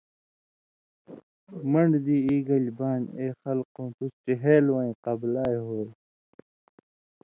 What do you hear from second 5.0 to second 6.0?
قبلائ ہوے!